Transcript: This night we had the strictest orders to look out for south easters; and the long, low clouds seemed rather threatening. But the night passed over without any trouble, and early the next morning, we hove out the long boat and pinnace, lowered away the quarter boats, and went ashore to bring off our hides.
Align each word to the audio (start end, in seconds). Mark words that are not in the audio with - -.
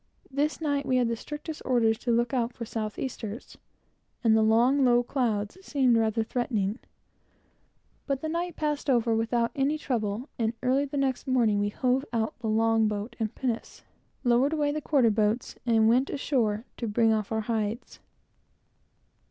This 0.31 0.59
night 0.59 0.83
we 0.83 0.97
had 0.97 1.09
the 1.09 1.15
strictest 1.15 1.61
orders 1.63 1.99
to 1.99 2.11
look 2.11 2.33
out 2.33 2.53
for 2.53 2.65
south 2.65 2.97
easters; 2.97 3.59
and 4.23 4.35
the 4.35 4.41
long, 4.41 4.83
low 4.83 5.03
clouds 5.03 5.59
seemed 5.63 5.95
rather 5.95 6.23
threatening. 6.23 6.79
But 8.07 8.21
the 8.21 8.27
night 8.27 8.55
passed 8.55 8.89
over 8.89 9.13
without 9.15 9.51
any 9.55 9.77
trouble, 9.77 10.27
and 10.39 10.53
early 10.63 10.85
the 10.85 10.97
next 10.97 11.27
morning, 11.27 11.59
we 11.59 11.69
hove 11.69 12.03
out 12.11 12.33
the 12.39 12.47
long 12.49 12.87
boat 12.87 13.15
and 13.19 13.35
pinnace, 13.35 13.83
lowered 14.23 14.53
away 14.53 14.71
the 14.71 14.81
quarter 14.81 15.11
boats, 15.11 15.55
and 15.67 15.87
went 15.87 16.09
ashore 16.09 16.65
to 16.77 16.87
bring 16.87 17.13
off 17.13 17.31
our 17.31 17.41
hides. 17.41 17.99